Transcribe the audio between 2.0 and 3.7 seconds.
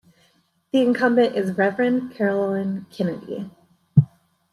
Carolyn Kennedy.